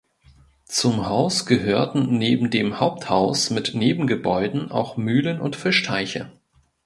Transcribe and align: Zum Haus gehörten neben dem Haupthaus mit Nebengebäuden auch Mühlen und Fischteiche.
Zum 0.65 1.07
Haus 1.07 1.45
gehörten 1.45 2.17
neben 2.17 2.49
dem 2.49 2.79
Haupthaus 2.79 3.51
mit 3.51 3.75
Nebengebäuden 3.75 4.71
auch 4.71 4.97
Mühlen 4.97 5.39
und 5.39 5.55
Fischteiche. 5.55 6.31